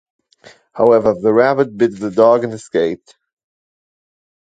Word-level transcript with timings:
However, 0.73 1.13
the 1.13 1.31
rabbit 1.31 1.77
bit 1.77 1.99
the 1.99 2.09
dog 2.09 2.43
and 2.43 2.53
escaped. 2.53 3.15